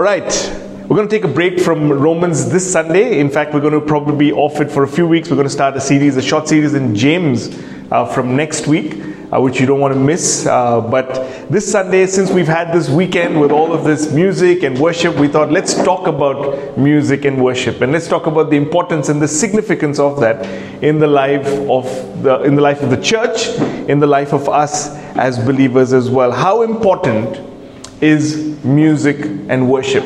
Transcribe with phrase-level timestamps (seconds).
[0.00, 0.24] All right,
[0.88, 3.18] we're going to take a break from Romans this Sunday.
[3.18, 5.28] In fact, we're going to probably be off it for a few weeks.
[5.28, 7.50] We're going to start a series, a short series in James
[7.90, 8.94] uh, from next week,
[9.30, 10.46] uh, which you don't want to miss.
[10.46, 14.78] Uh, but this Sunday, since we've had this weekend with all of this music and
[14.78, 19.10] worship, we thought let's talk about music and worship, and let's talk about the importance
[19.10, 20.46] and the significance of that
[20.82, 21.84] in the life of
[22.22, 23.48] the in the life of the church,
[23.86, 26.32] in the life of us as believers as well.
[26.32, 27.50] How important
[28.00, 29.16] is music
[29.48, 30.04] and worship.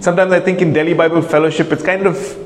[0.00, 2.38] Sometimes I think in Delhi Bible Fellowship it's kind of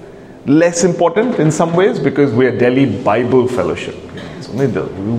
[0.47, 3.97] less important in some ways because we are Delhi Bible Fellowship.
[4.41, 4.53] So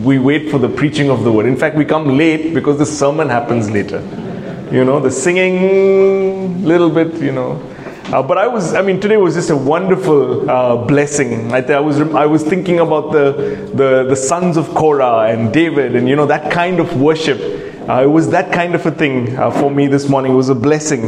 [0.04, 1.48] we wait for the preaching of the word.
[1.48, 4.00] In fact, we come late because the sermon happens later.
[4.72, 7.62] You know, the singing, little bit, you know.
[8.06, 11.52] Uh, but I was, I mean, today was just a wonderful uh, blessing.
[11.52, 15.96] I, I, was, I was thinking about the, the, the sons of Korah and David
[15.96, 19.36] and, you know, that kind of worship uh, it was that kind of a thing
[19.38, 20.34] uh, for me this morning.
[20.34, 21.04] It was a blessing.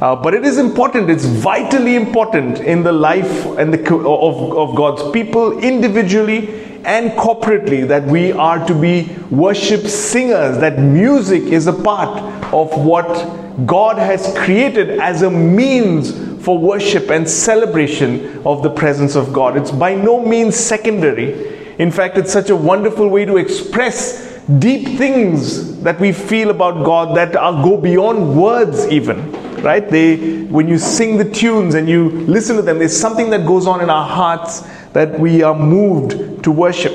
[0.00, 4.76] Uh, but it is important, it's vitally important in the life and the, of, of
[4.76, 11.66] God's people individually and corporately that we are to be worship singers, that music is
[11.66, 16.12] a part of what God has created as a means
[16.44, 19.56] for worship and celebration of the presence of God.
[19.56, 21.74] It's by no means secondary.
[21.78, 26.84] In fact, it's such a wonderful way to express deep things that we feel about
[26.84, 31.88] God that are, go beyond words even right they when you sing the tunes and
[31.88, 34.60] you listen to them there's something that goes on in our hearts
[34.92, 36.94] that we are moved to worship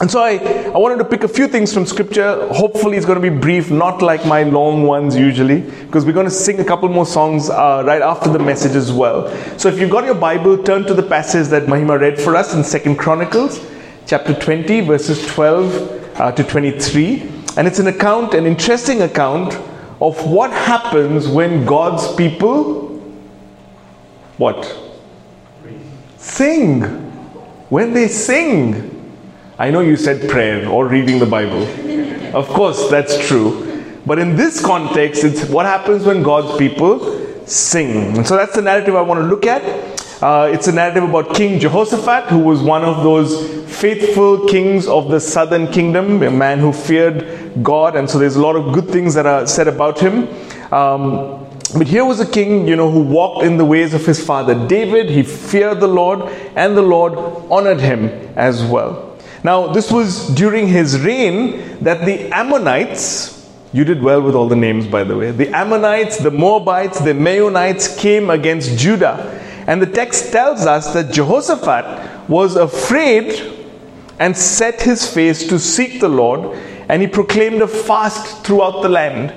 [0.00, 0.36] and so I,
[0.72, 2.48] I wanted to pick a few things from scripture.
[2.54, 6.24] Hopefully, it's going to be brief, not like my long ones usually, because we're going
[6.24, 9.28] to sing a couple more songs uh, right after the message as well.
[9.58, 12.54] So, if you've got your Bible, turn to the passage that Mahima read for us
[12.54, 13.60] in Second Chronicles,
[14.06, 17.22] chapter 20, verses 12 uh, to 23.
[17.56, 19.54] And it's an account, an interesting account
[20.00, 22.90] of what happens when God's people
[24.40, 24.74] what?
[26.16, 26.80] Sing.
[27.68, 29.14] When they sing.
[29.58, 31.62] I know you said prayer or reading the Bible.
[32.34, 34.00] Of course, that's true.
[34.06, 38.16] But in this context, it's what happens when God's people sing.
[38.16, 39.62] And so that's the narrative I want to look at.
[40.22, 45.08] Uh, it's a narrative about King Jehoshaphat, who was one of those faithful kings of
[45.08, 48.86] the southern kingdom, a man who feared God, and so there's a lot of good
[48.90, 50.28] things that are said about him.
[50.74, 54.22] Um, but here was a king, you know, who walked in the ways of his
[54.22, 55.08] father David.
[55.08, 56.20] He feared the Lord,
[56.54, 57.14] and the Lord
[57.50, 59.16] honored him as well.
[59.42, 64.56] Now, this was during his reign that the Ammonites, you did well with all the
[64.56, 65.30] names, by the way.
[65.30, 69.38] The Ammonites, the Moabites, the Meunites came against Judah
[69.70, 73.56] and the text tells us that Jehoshaphat was afraid
[74.18, 76.58] and set his face to seek the Lord,
[76.88, 79.32] and he proclaimed a fast throughout the land.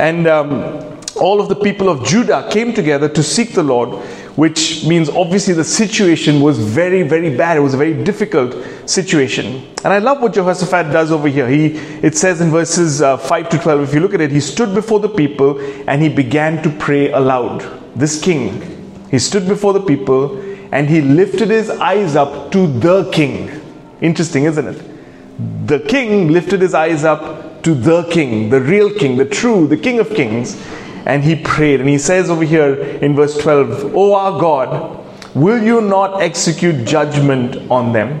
[0.00, 3.90] And um, all of the people of Judah came together to seek the Lord,
[4.34, 7.56] which means obviously the situation was very, very bad.
[7.56, 8.56] It was a very difficult
[8.90, 9.72] situation.
[9.84, 11.48] And I love what Jehoshaphat does over here.
[11.48, 14.40] He, it says in verses uh, 5 to 12, if you look at it, he
[14.40, 17.60] stood before the people and he began to pray aloud.
[17.94, 18.73] This king,
[19.10, 20.38] he stood before the people
[20.72, 23.60] and he lifted his eyes up to the king.
[24.00, 25.66] Interesting, isn't it?
[25.68, 29.76] The king lifted his eyes up to the king, the real king, the true, the
[29.76, 30.60] king of kings,
[31.06, 31.80] and he prayed.
[31.80, 35.04] And he says over here in verse 12, O our God,
[35.34, 38.20] will you not execute judgment on them?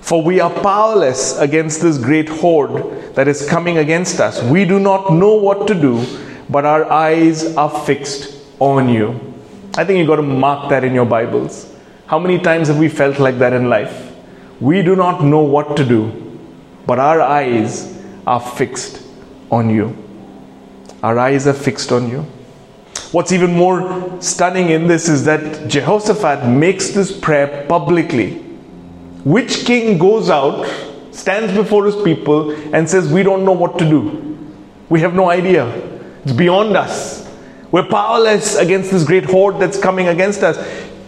[0.00, 4.42] For we are powerless against this great horde that is coming against us.
[4.42, 6.04] We do not know what to do,
[6.48, 9.28] but our eyes are fixed on you.
[9.76, 11.74] I think you've got to mark that in your Bibles.
[12.06, 14.12] How many times have we felt like that in life?
[14.60, 16.40] We do not know what to do,
[16.86, 17.96] but our eyes
[18.26, 19.02] are fixed
[19.50, 19.96] on you.
[21.02, 22.22] Our eyes are fixed on you.
[23.12, 28.34] What's even more stunning in this is that Jehoshaphat makes this prayer publicly.
[29.24, 30.66] Which king goes out,
[31.12, 34.38] stands before his people, and says, We don't know what to do?
[34.88, 35.66] We have no idea.
[36.24, 37.27] It's beyond us.
[37.70, 40.56] We're powerless against this great horde that's coming against us.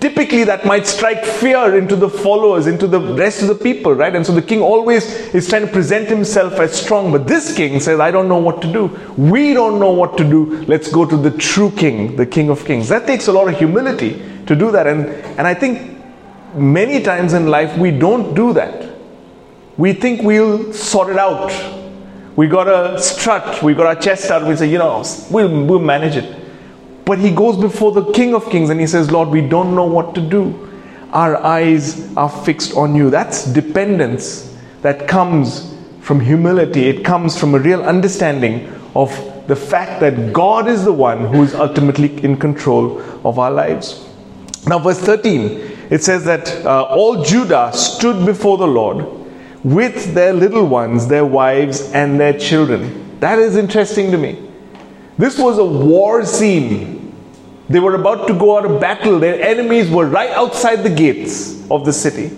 [0.00, 4.14] Typically, that might strike fear into the followers, into the rest of the people, right?
[4.14, 7.12] And so the king always is trying to present himself as strong.
[7.12, 8.86] But this king says, I don't know what to do.
[9.18, 10.64] We don't know what to do.
[10.64, 12.88] Let's go to the true king, the king of kings.
[12.88, 14.86] That takes a lot of humility to do that.
[14.86, 15.06] And,
[15.38, 15.98] and I think
[16.54, 18.94] many times in life we don't do that.
[19.76, 21.52] We think we'll sort it out.
[22.36, 25.78] We got a strut, we got our chest out, we say, you know, we'll, we'll
[25.78, 26.39] manage it.
[27.04, 29.86] But he goes before the King of Kings and he says, Lord, we don't know
[29.86, 30.68] what to do.
[31.12, 33.10] Our eyes are fixed on you.
[33.10, 39.10] That's dependence that comes from humility, it comes from a real understanding of
[39.46, 44.06] the fact that God is the one who is ultimately in control of our lives.
[44.66, 49.06] Now, verse 13, it says that uh, all Judah stood before the Lord
[49.62, 53.18] with their little ones, their wives, and their children.
[53.20, 54.49] That is interesting to me.
[55.20, 57.12] This was a war scene.
[57.68, 59.18] They were about to go out of battle.
[59.18, 62.28] Their enemies were right outside the gates of the city.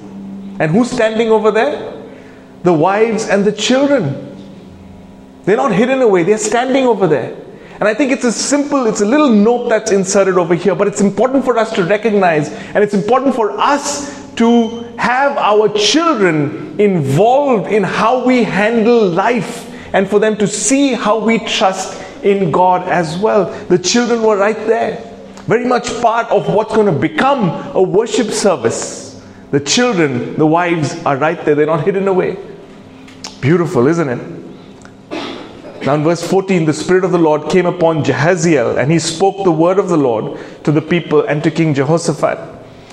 [0.58, 2.02] And who's standing over there?
[2.64, 4.28] The wives and the children.
[5.44, 7.36] They're not hidden away, they're standing over there.
[7.74, 10.88] And I think it's a simple, it's a little note that's inserted over here, but
[10.88, 14.68] it's important for us to recognize and it's important for us to
[14.98, 21.18] have our children involved in how we handle life and for them to see how
[21.18, 23.46] we trust in God as well.
[23.66, 24.96] The children were right there,
[25.46, 29.22] very much part of what's going to become a worship service.
[29.50, 32.38] The children, the wives are right there, they're not hidden away.
[33.40, 34.42] Beautiful, isn't it?
[35.84, 39.42] Now, in verse 14, the Spirit of the Lord came upon Jahaziel, and he spoke
[39.42, 42.38] the word of the Lord to the people and to King Jehoshaphat.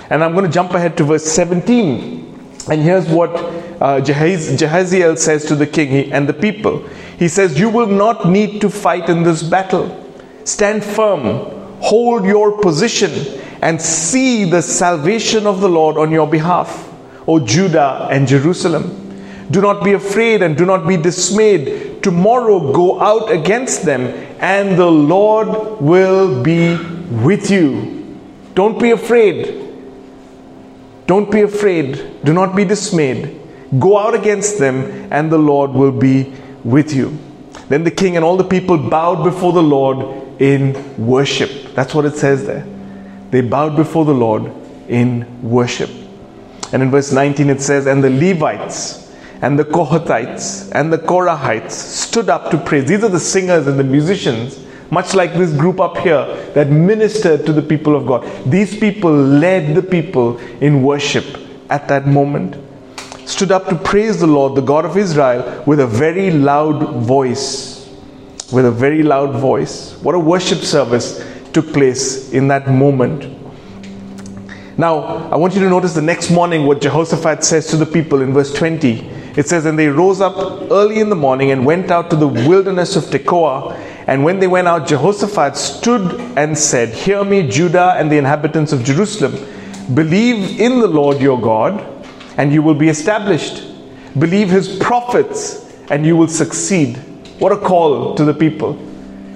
[0.09, 2.65] And I'm going to jump ahead to verse 17.
[2.69, 6.83] And here's what uh, Jahaziel says to the king and the people
[7.19, 9.88] He says, You will not need to fight in this battle.
[10.45, 11.21] Stand firm,
[11.81, 13.12] hold your position,
[13.62, 16.89] and see the salvation of the Lord on your behalf,
[17.27, 18.95] O Judah and Jerusalem.
[19.51, 22.01] Do not be afraid and do not be dismayed.
[22.01, 24.04] Tomorrow go out against them,
[24.39, 26.77] and the Lord will be
[27.25, 28.18] with you.
[28.56, 29.65] Don't be afraid.
[31.06, 32.24] Don't be afraid.
[32.24, 33.42] Do not be dismayed.
[33.77, 36.33] Go out against them, and the Lord will be
[36.63, 37.17] with you.
[37.67, 41.73] Then the king and all the people bowed before the Lord in worship.
[41.75, 42.65] That's what it says there.
[43.31, 44.51] They bowed before the Lord
[44.88, 45.89] in worship.
[46.71, 49.09] And in verse 19 it says, And the Levites,
[49.41, 52.85] and the Kohathites and the Korahites stood up to praise.
[52.85, 54.59] These are the singers and the musicians,
[54.91, 58.23] much like this group up here that ministered to the people of God.
[58.50, 61.25] These people led the people in worship
[61.69, 62.57] at that moment.
[63.29, 67.87] Stood up to praise the Lord, the God of Israel, with a very loud voice.
[68.51, 69.93] With a very loud voice.
[70.01, 71.23] What a worship service
[71.53, 73.27] took place in that moment.
[74.79, 78.23] Now, I want you to notice the next morning what Jehoshaphat says to the people
[78.23, 78.93] in verse 20.
[79.37, 80.35] It says, And they rose up
[80.71, 83.75] early in the morning and went out to the wilderness of Tekoa.
[84.07, 88.73] And when they went out, Jehoshaphat stood and said, Hear me, Judah and the inhabitants
[88.73, 89.33] of Jerusalem.
[89.93, 91.99] Believe in the Lord your God,
[92.39, 93.65] and you will be established.
[94.18, 96.95] Believe his prophets, and you will succeed.
[97.38, 98.74] What a call to the people.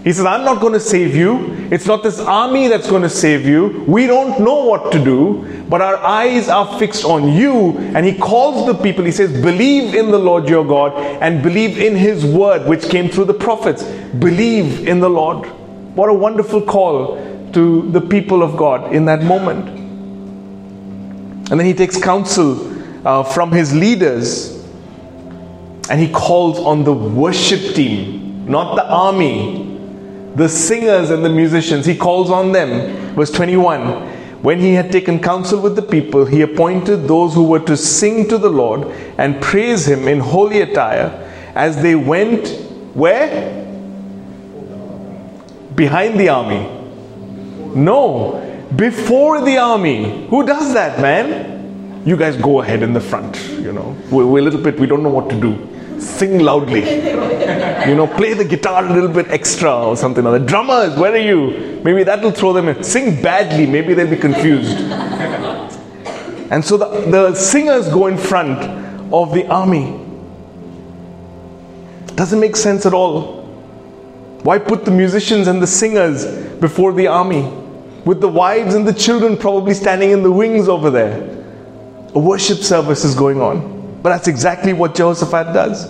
[0.05, 1.67] He says, I'm not going to save you.
[1.69, 3.83] It's not this army that's going to save you.
[3.87, 7.77] We don't know what to do, but our eyes are fixed on you.
[7.77, 11.77] And he calls the people, he says, Believe in the Lord your God and believe
[11.77, 13.83] in his word, which came through the prophets.
[13.83, 15.45] Believe in the Lord.
[15.95, 17.17] What a wonderful call
[17.51, 19.67] to the people of God in that moment.
[21.51, 22.72] And then he takes counsel
[23.05, 24.63] uh, from his leaders
[25.89, 29.69] and he calls on the worship team, not the army,
[30.35, 33.15] the singers and the musicians, he calls on them.
[33.15, 37.59] Verse 21 When he had taken counsel with the people, he appointed those who were
[37.59, 41.19] to sing to the Lord and praise him in holy attire
[41.55, 42.47] as they went
[42.93, 43.61] where?
[45.75, 46.69] Behind the army.
[47.75, 48.39] No,
[48.75, 50.27] before the army.
[50.27, 51.52] Who does that, man?
[52.05, 53.95] You guys go ahead in the front, you know.
[54.11, 55.69] We're, we're a little bit, we don't know what to do
[56.03, 56.81] sing loudly.
[57.87, 60.47] you know, play the guitar a little bit extra or something like that.
[60.47, 61.81] Drummers, where are you?
[61.83, 62.83] Maybe that'll throw them in.
[62.83, 64.77] Sing badly, maybe they'll be confused.
[66.51, 68.59] and so the, the singers go in front
[69.13, 69.99] of the army.
[72.15, 73.43] Doesn't make sense at all.
[74.43, 76.25] Why put the musicians and the singers
[76.59, 77.43] before the army?
[78.05, 81.42] With the wives and the children probably standing in the wings over there.
[82.15, 83.99] A worship service is going on.
[84.03, 85.85] But that's exactly what Jehoshaphat does.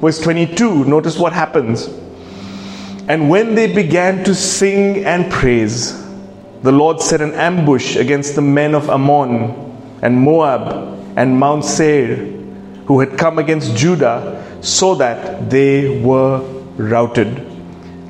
[0.00, 1.88] Verse 22, notice what happens.
[3.08, 6.00] And when they began to sing and praise,
[6.62, 9.50] the Lord set an ambush against the men of Ammon
[10.02, 12.16] and Moab and Mount Seir
[12.86, 16.40] who had come against Judah so that they were
[16.76, 17.28] routed.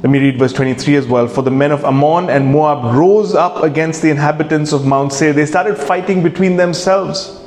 [0.02, 1.28] Let me read verse 23 as well.
[1.28, 5.33] For the men of Ammon and Moab rose up against the inhabitants of Mount Seir.
[5.33, 7.40] They started fighting between themselves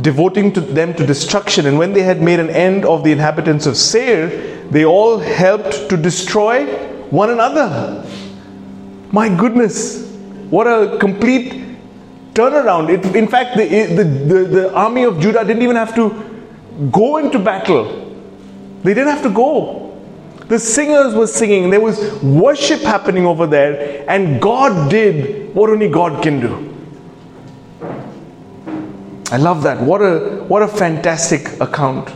[0.00, 1.66] devoting to them to destruction.
[1.66, 4.28] And when they had made an end of the inhabitants of Seir,
[4.70, 6.66] they all helped to destroy
[7.10, 8.04] one another.
[9.12, 10.10] My goodness,
[10.50, 11.62] what a complete
[12.34, 12.90] turnaround.
[12.90, 16.10] It, in fact, the, the, the, the army of Judah didn't even have to
[16.90, 18.00] go into battle,
[18.82, 19.80] they didn't have to go.
[20.48, 25.88] The singers were singing, there was worship happening over there, and God did what only
[25.88, 26.73] God can do.
[29.34, 29.80] I love that.
[29.80, 32.08] What a what a fantastic account.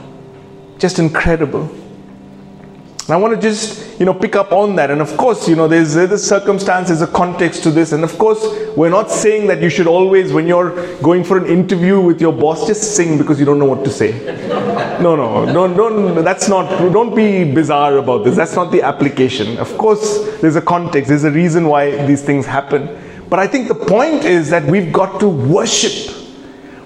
[0.78, 1.62] Just incredible.
[1.62, 4.92] And I want to just, you know, pick up on that.
[4.92, 7.90] And of course, you know, there's, there's a circumstance, there's a context to this.
[7.90, 8.46] And of course,
[8.76, 12.32] we're not saying that you should always, when you're going for an interview with your
[12.32, 14.12] boss, just sing because you don't know what to say.
[14.98, 18.34] No, no, don't, don't, that's not, don't be bizarre about this.
[18.34, 19.56] That's not the application.
[19.58, 22.88] Of course, there's a context, there's a reason why these things happen.
[23.28, 26.27] But I think the point is that we've got to worship.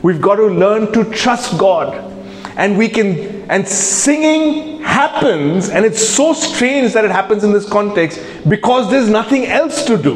[0.03, 2.11] We've got to learn to trust God.
[2.57, 7.69] And we can and singing happens and it's so strange that it happens in this
[7.69, 10.15] context because there's nothing else to do.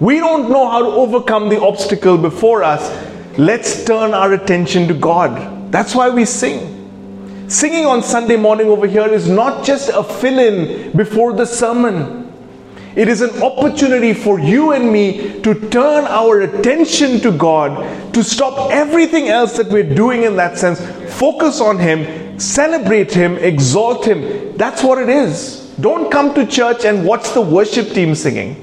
[0.00, 2.82] We don't know how to overcome the obstacle before us.
[3.38, 5.70] Let's turn our attention to god.
[5.70, 7.48] That's why we sing.
[7.48, 12.21] Singing on sunday morning over here is not just a fill in before the sermon
[12.94, 18.22] it is an opportunity for you and me to turn our attention to God, to
[18.22, 20.80] stop everything else that we're doing in that sense,
[21.18, 24.56] focus on Him, celebrate Him, exalt Him.
[24.56, 25.74] That's what it is.
[25.80, 28.56] Don't come to church and watch the worship team singing.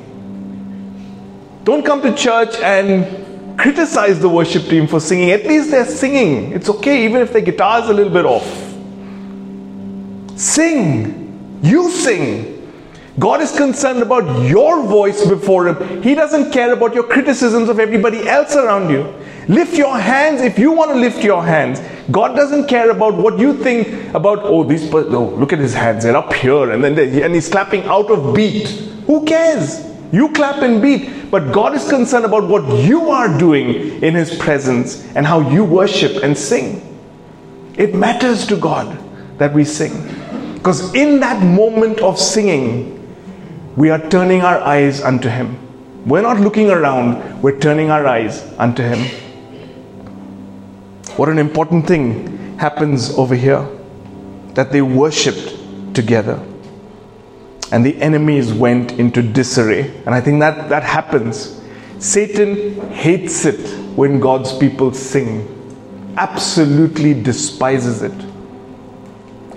[1.63, 5.31] Don't come to church and criticize the worship team for singing.
[5.31, 6.51] At least they're singing.
[6.53, 8.47] It's okay, even if their guitar is a little bit off.
[10.39, 11.59] Sing.
[11.61, 12.58] You sing.
[13.19, 16.01] God is concerned about your voice before Him.
[16.01, 19.13] He doesn't care about your criticisms of everybody else around you.
[19.47, 21.81] Lift your hands if you want to lift your hands.
[22.11, 26.03] God doesn't care about what you think about, oh, these, oh, look at his hands,
[26.03, 28.67] they're up here, and then and he's clapping out of beat.
[29.07, 29.85] Who cares?
[30.11, 31.31] You clap and beat.
[31.31, 35.63] But God is concerned about what you are doing in His presence and how you
[35.63, 36.85] worship and sing.
[37.77, 38.97] It matters to God
[39.37, 39.93] that we sing.
[40.55, 42.98] Because in that moment of singing,
[43.75, 45.57] we are turning our eyes unto Him.
[46.05, 48.99] We're not looking around, we're turning our eyes unto Him.
[51.17, 53.67] What an important thing happens over here
[54.53, 56.39] that they worshipped together.
[57.71, 59.95] And the enemies went into disarray.
[60.05, 61.61] And I think that that happens.
[61.99, 63.59] Satan hates it
[63.95, 65.45] when God's people sing,
[66.17, 68.28] absolutely despises it.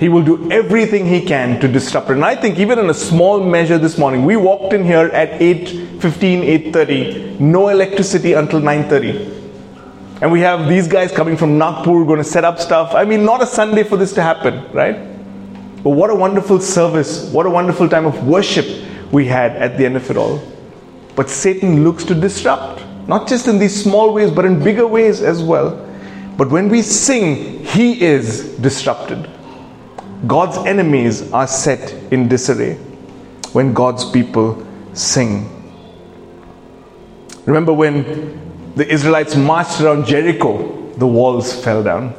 [0.02, 2.14] He will do everything he can to disrupt it.
[2.14, 5.38] And I think even in a small measure this morning, we walked in here at
[5.40, 10.20] 8.15, 8.30, no electricity until 9.30.
[10.20, 12.96] And we have these guys coming from Nagpur going to set up stuff.
[12.96, 14.96] I mean, not a Sunday for this to happen, right?
[15.84, 18.66] But what a wonderful service, what a wonderful time of worship
[19.12, 20.42] we had at the end of it all.
[21.14, 25.22] But Satan looks to disrupt, not just in these small ways, but in bigger ways
[25.22, 25.76] as well.
[26.36, 29.31] But when we sing, he is disrupted.
[30.26, 32.74] God's enemies are set in disarray
[33.52, 35.48] when God's people sing.
[37.44, 42.14] Remember when the Israelites marched around Jericho, the walls fell down.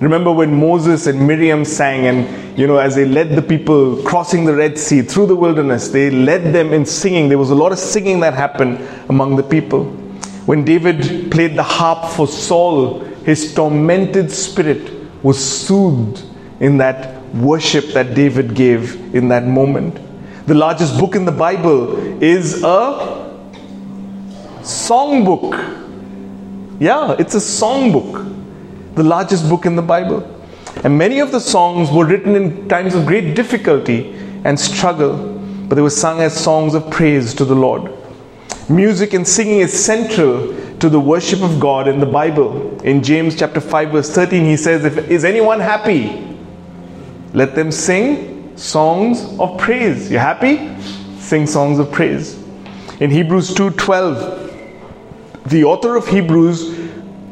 [0.00, 4.44] Remember when Moses and Miriam sang, and you know, as they led the people crossing
[4.44, 7.28] the Red Sea through the wilderness, they led them in singing.
[7.28, 9.84] There was a lot of singing that happened among the people.
[10.46, 16.22] When David played the harp for Saul, his tormented spirit was soothed
[16.60, 19.98] in that worship that David gave in that moment.
[20.46, 23.24] The largest book in the Bible is a
[24.62, 25.52] songbook.
[26.80, 28.94] Yeah, it's a songbook.
[28.94, 30.30] The largest book in the Bible.
[30.84, 34.14] And many of the songs were written in times of great difficulty
[34.44, 35.16] and struggle,
[35.68, 37.90] but they were sung as songs of praise to the Lord.
[38.68, 42.80] Music and singing is central to the worship of God in the Bible.
[42.82, 46.23] In James chapter 5 verse 13 he says if is anyone happy
[47.34, 50.10] let them sing songs of praise.
[50.10, 50.70] You happy?
[51.18, 52.38] Sing songs of praise.
[53.00, 54.52] In Hebrews 2:12,
[55.46, 56.78] the author of Hebrews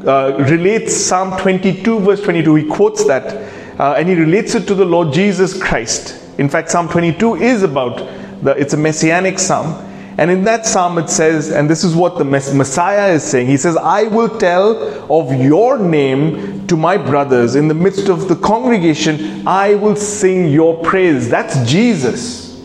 [0.05, 2.55] uh, relates Psalm 22 verse 22.
[2.55, 6.19] He quotes that uh, and he relates it to the Lord Jesus Christ.
[6.37, 7.97] In fact, Psalm 22 is about
[8.43, 9.89] the it's a messianic psalm.
[10.17, 13.57] And in that psalm, it says, and this is what the Messiah is saying He
[13.57, 18.35] says, I will tell of your name to my brothers in the midst of the
[18.35, 19.47] congregation.
[19.47, 21.29] I will sing your praise.
[21.29, 22.61] That's Jesus.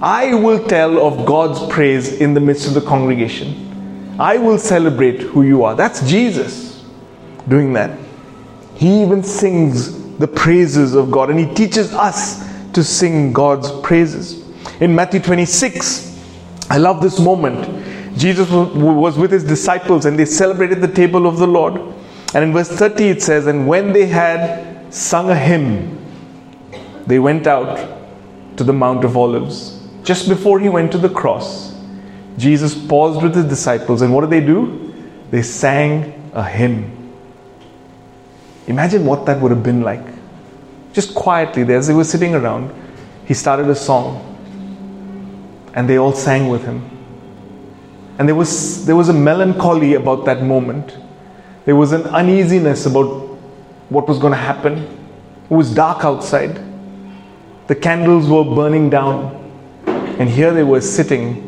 [0.00, 4.16] I will tell of God's praise in the midst of the congregation.
[4.18, 5.74] I will celebrate who you are.
[5.74, 6.84] That's Jesus
[7.48, 7.98] doing that.
[8.74, 14.44] He even sings the praises of God and he teaches us to sing God's praises.
[14.80, 16.07] In Matthew 26,
[16.70, 18.18] I love this moment.
[18.18, 21.80] Jesus was with his disciples and they celebrated the table of the Lord.
[22.34, 25.98] And in verse 30 it says, And when they had sung a hymn,
[27.06, 27.98] they went out
[28.56, 29.80] to the Mount of Olives.
[30.02, 31.74] Just before he went to the cross,
[32.36, 34.94] Jesus paused with his disciples, and what did they do?
[35.30, 37.12] They sang a hymn.
[38.66, 40.04] Imagine what that would have been like.
[40.92, 42.72] Just quietly, there, as they were sitting around,
[43.24, 44.27] he started a song,
[45.78, 46.82] and they all sang with him.
[48.18, 50.98] And there was, there was a melancholy about that moment.
[51.66, 53.06] There was an uneasiness about
[53.88, 54.78] what was going to happen.
[55.48, 56.60] It was dark outside.
[57.68, 59.36] The candles were burning down.
[60.18, 61.44] And here they were sitting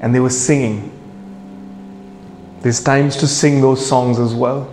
[0.00, 0.92] and they were singing.
[2.60, 4.72] There's times to sing those songs as well.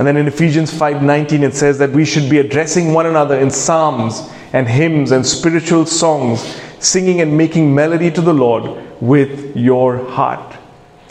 [0.00, 3.52] And then in Ephesians 5:19 it says that we should be addressing one another in
[3.52, 8.64] psalms and hymns and spiritual songs, singing and making melody to the Lord
[9.00, 10.56] with your heart.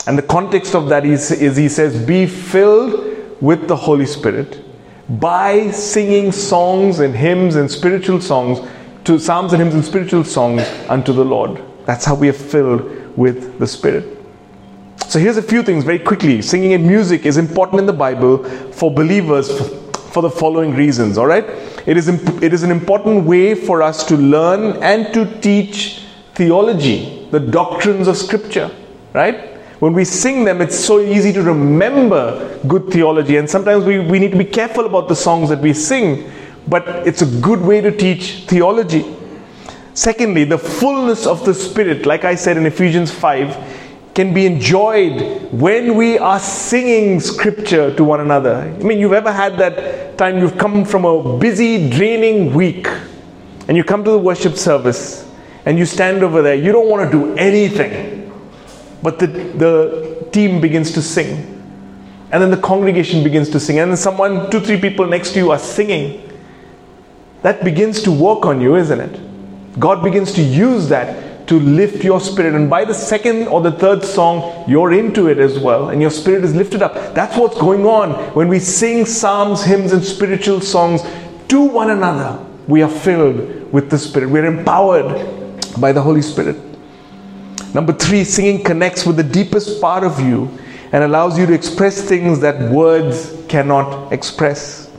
[0.06, 4.62] And the context of that is, is he says, be filled with the Holy Spirit
[5.08, 8.58] by singing songs and hymns and spiritual songs
[9.04, 11.62] to psalms and hymns and spiritual songs unto the Lord.
[11.84, 14.16] That's how we are filled with the Spirit.
[15.08, 16.42] So here's a few things very quickly.
[16.42, 18.42] Singing and music is important in the Bible
[18.72, 19.48] for believers
[20.12, 21.44] for the following reasons, all right?
[21.86, 22.08] It is,
[22.42, 26.02] it is an important way for us to learn and to teach
[26.34, 28.70] theology, the doctrines of Scripture,
[29.12, 29.56] right?
[29.78, 34.18] When we sing them, it's so easy to remember good theology, and sometimes we, we
[34.18, 36.30] need to be careful about the songs that we sing,
[36.66, 39.04] but it's a good way to teach theology.
[39.94, 45.52] Secondly, the fullness of the Spirit, like I said in Ephesians 5, can be enjoyed
[45.52, 48.54] when we are singing scripture to one another.
[48.56, 49.76] I mean, you've ever had that
[50.16, 52.88] time you've come from a busy, draining week
[53.68, 55.30] and you come to the worship service
[55.64, 56.54] and you stand over there.
[56.54, 58.32] You don't want to do anything,
[59.02, 61.52] but the, the team begins to sing.
[62.32, 63.78] And then the congregation begins to sing.
[63.78, 66.22] And then someone, two, three people next to you are singing.
[67.42, 69.78] That begins to work on you, isn't it?
[69.78, 72.54] God begins to use that to lift your spirit.
[72.54, 76.10] And by the second or the third song, you're into it as well, and your
[76.10, 77.14] spirit is lifted up.
[77.14, 81.02] That's what's going on when we sing psalms, hymns, and spiritual songs
[81.48, 82.44] to one another.
[82.66, 86.56] We are filled with the Spirit, we're empowered by the Holy Spirit.
[87.74, 90.50] Number three, singing connects with the deepest part of you
[90.92, 94.90] and allows you to express things that words cannot express.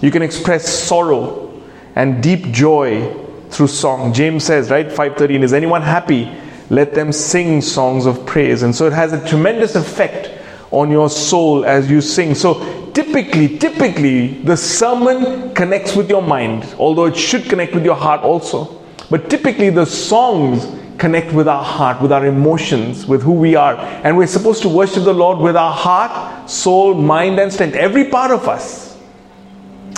[0.00, 1.62] You can express sorrow
[1.96, 3.23] and deep joy
[3.54, 4.12] through song.
[4.12, 6.30] James says, right, 513, is anyone happy?
[6.70, 8.62] Let them sing songs of praise.
[8.62, 10.30] And so it has a tremendous effect
[10.70, 12.34] on your soul as you sing.
[12.34, 17.94] So typically, typically, the sermon connects with your mind, although it should connect with your
[17.94, 18.82] heart also.
[19.10, 20.66] But typically, the songs
[20.98, 23.76] connect with our heart, with our emotions, with who we are.
[23.76, 28.08] And we're supposed to worship the Lord with our heart, soul, mind, and strength, every
[28.08, 28.98] part of us.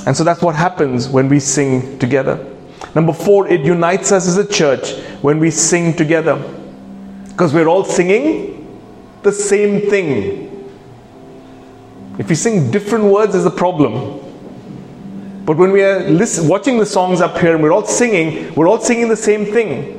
[0.06, 2.55] And so that's what happens when we sing together.
[2.94, 6.36] Number four, it unites us as a church when we sing together.
[7.28, 8.80] Because we're all singing
[9.22, 10.46] the same thing.
[12.18, 14.22] If we sing different words, there's a problem.
[15.44, 18.68] But when we are listen, watching the songs up here and we're all singing, we're
[18.68, 19.92] all singing the same thing.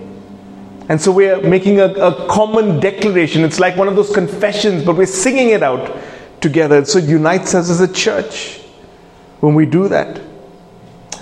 [0.89, 3.43] And so we're making a, a common declaration.
[3.43, 5.97] It's like one of those confessions, but we're singing it out
[6.41, 6.83] together.
[6.85, 8.61] So it unites us as a church
[9.41, 10.21] when we do that.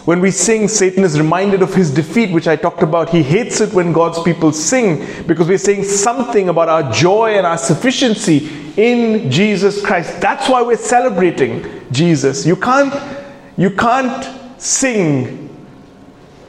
[0.05, 3.09] When we sing, Satan is reminded of his defeat, which I talked about.
[3.09, 7.45] He hates it when God's people sing because we're saying something about our joy and
[7.45, 10.21] our sufficiency in Jesus Christ.
[10.21, 12.45] That's why we're celebrating Jesus.
[12.45, 12.93] You can't,
[13.57, 15.49] you can't sing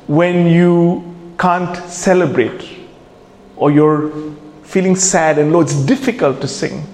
[0.06, 2.62] when you can't celebrate
[3.56, 4.12] or you're
[4.64, 5.62] feeling sad and low.
[5.62, 6.86] It's difficult to sing.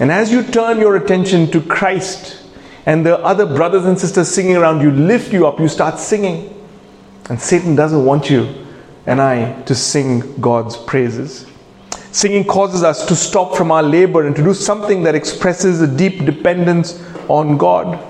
[0.00, 2.42] And as you turn your attention to Christ,
[2.86, 6.52] and the other brothers and sisters singing around you lift you up, you start singing.
[7.28, 8.66] And Satan doesn't want you
[9.06, 11.46] and I to sing God's praises.
[12.12, 15.86] Singing causes us to stop from our labor and to do something that expresses a
[15.86, 18.02] deep dependence on God.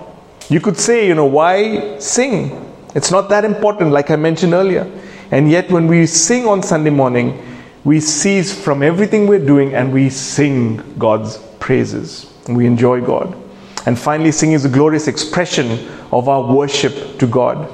[0.49, 2.73] You could say, you know, why sing?
[2.95, 4.91] It's not that important, like I mentioned earlier.
[5.31, 7.43] And yet, when we sing on Sunday morning,
[7.85, 12.33] we cease from everything we're doing and we sing God's praises.
[12.49, 13.37] We enjoy God.
[13.87, 17.73] And finally, singing is a glorious expression of our worship to God.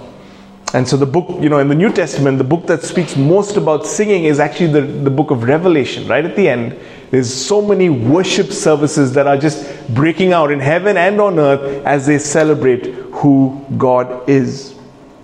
[0.75, 3.57] And so, the book, you know, in the New Testament, the book that speaks most
[3.57, 6.79] about singing is actually the, the book of Revelation, right at the end.
[7.11, 11.85] There's so many worship services that are just breaking out in heaven and on earth
[11.85, 14.75] as they celebrate who God is.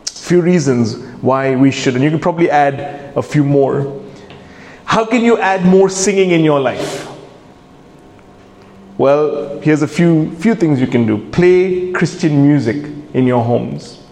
[0.04, 4.02] Few reasons why we should, and you can probably add a few more.
[4.84, 7.08] How can you add more singing in your life?
[8.98, 11.30] Well, here's a few, few things you can do.
[11.30, 14.02] Play Christian music in your homes.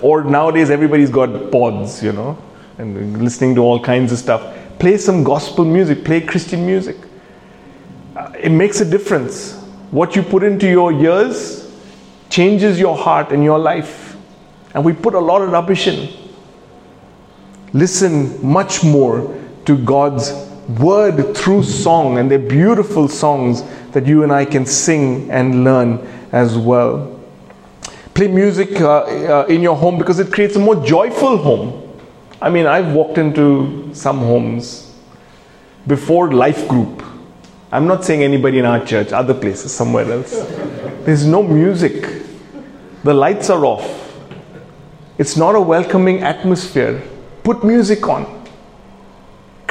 [0.00, 2.38] Or nowadays, everybody's got pods, you know,
[2.78, 4.56] and listening to all kinds of stuff.
[4.78, 6.96] Play some gospel music, play Christian music.
[8.16, 9.54] Uh, it makes a difference.
[9.90, 11.70] What you put into your ears
[12.30, 14.16] changes your heart and your life.
[14.72, 16.08] And we put a lot of rubbish in.
[17.74, 24.32] Listen much more to God's word through song, and they're beautiful songs that you and
[24.32, 25.98] I can sing and learn
[26.32, 27.18] as well.
[28.14, 31.98] Play music uh, uh, in your home because it creates a more joyful home.
[32.40, 34.94] I mean, I've walked into some homes
[35.86, 37.02] before life group.
[37.72, 40.32] I'm not saying anybody in our church, other places, somewhere else.
[41.04, 42.22] There's no music.
[43.04, 44.20] The lights are off.
[45.18, 47.02] It's not a welcoming atmosphere.
[47.42, 48.37] Put music on.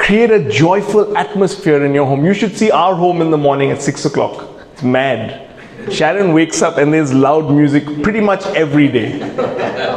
[0.08, 2.24] Create a joyful atmosphere in your home.
[2.24, 4.58] You should see our home in the morning at 6 o'clock.
[4.72, 5.50] It's mad.
[5.92, 9.18] Sharon wakes up and there's loud music pretty much every day.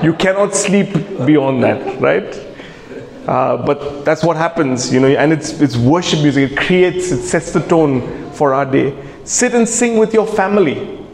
[0.03, 0.91] You cannot sleep
[1.25, 2.27] beyond that, right?
[3.25, 6.51] Uh, but that's what happens, you know, and it's, it's worship music.
[6.51, 8.93] It creates, it sets the tone for our day.
[9.23, 11.07] Sit and sing with your family.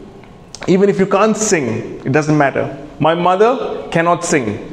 [0.66, 2.76] Even if you can't sing, it doesn't matter.
[2.98, 4.67] My mother cannot sing.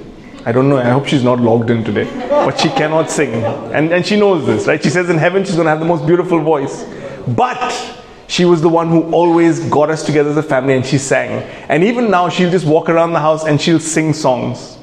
[0.47, 2.05] I don't know, I hope she's not logged in today.
[2.29, 3.33] But she cannot sing.
[3.73, 4.81] And, and she knows this, right?
[4.81, 6.85] She says in heaven she's going to have the most beautiful voice.
[7.27, 7.95] But
[8.27, 11.43] she was the one who always got us together as a family and she sang.
[11.69, 14.77] And even now, she'll just walk around the house and she'll sing songs.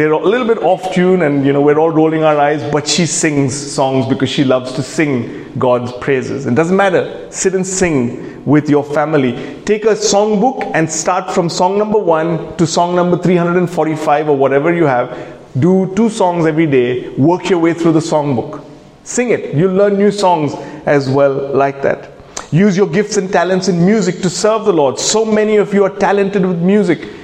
[0.00, 2.88] They're a little bit off tune and you know we're all rolling our eyes, but
[2.88, 6.46] she sings songs because she loves to sing God's praises.
[6.46, 7.30] It doesn't matter.
[7.30, 9.60] Sit and sing with your family.
[9.66, 14.72] Take a songbook and start from song number one to song number 345 or whatever
[14.72, 15.38] you have.
[15.60, 17.10] Do two songs every day.
[17.16, 18.64] Work your way through the songbook.
[19.04, 19.54] Sing it.
[19.54, 20.54] You'll learn new songs
[20.86, 22.10] as well like that.
[22.50, 24.98] Use your gifts and talents in music to serve the Lord.
[24.98, 27.19] So many of you are talented with music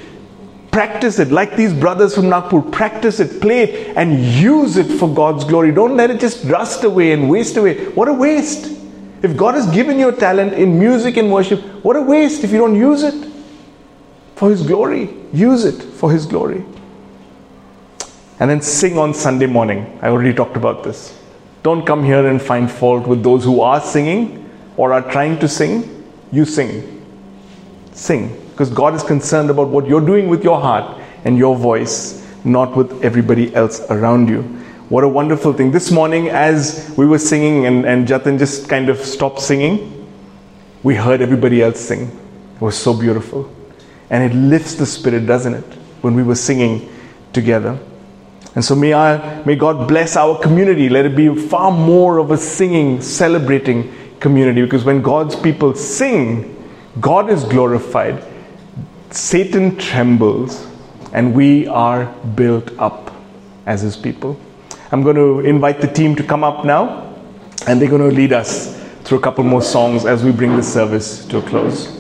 [0.77, 2.61] Practice it like these brothers from Nagpur.
[2.61, 5.73] Practice it, play it, and use it for God's glory.
[5.73, 7.87] Don't let it just rust away and waste away.
[7.93, 8.79] What a waste.
[9.23, 12.51] If God has given you a talent in music and worship, what a waste if
[12.51, 13.15] you don't use it
[14.35, 15.09] for His glory.
[15.33, 16.63] Use it for His glory.
[18.39, 19.99] And then sing on Sunday morning.
[20.03, 21.19] I already talked about this.
[21.63, 25.49] Don't come here and find fault with those who are singing or are trying to
[25.49, 26.05] sing.
[26.33, 27.03] You sing.
[27.93, 32.27] Sing because God is concerned about what you're doing with your heart and your voice,
[32.43, 34.41] not with everybody else around you.
[34.89, 35.73] What a wonderful thing.
[35.73, 40.09] This morning, as we were singing and, and Jatin just kind of stopped singing,
[40.83, 42.05] we heard everybody else sing.
[42.55, 43.55] It was so beautiful.
[44.09, 46.91] And it lifts the spirit, doesn't it, when we were singing
[47.35, 47.79] together.
[48.55, 50.89] And so may, I, may God bless our community.
[50.89, 54.63] Let it be far more of a singing, celebrating community.
[54.63, 56.55] Because when God's people sing,
[56.99, 58.25] God is glorified
[59.17, 60.67] Satan trembles
[61.15, 63.11] and we are built up
[63.65, 64.39] as his people.
[64.93, 67.15] I'm going to invite the team to come up now
[67.67, 70.63] and they're going to lead us through a couple more songs as we bring the
[70.63, 71.96] service to a close.